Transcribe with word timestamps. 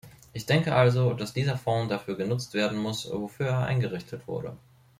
Ich 0.33 0.47
denke 0.47 0.73
also, 0.73 1.13
dass 1.13 1.31
dieser 1.31 1.59
Fonds 1.59 1.89
dafür 1.91 2.17
genutzt 2.17 2.55
werden 2.55 2.75
muss, 2.79 3.07
wofür 3.11 3.49
er 3.49 3.65
eingerichtet 3.67 4.27
wurde. 4.27 4.57